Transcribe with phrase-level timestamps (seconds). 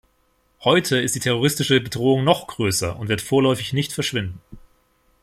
[0.61, 4.41] Heute ist die terroristische Bedrohung noch größer und wird vorläufig nicht verschwinden.